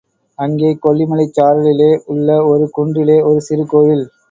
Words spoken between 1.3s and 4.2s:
சாரலிலே உள்ள ஒரு குன்றிலே ஒரு சிறு கோயில்.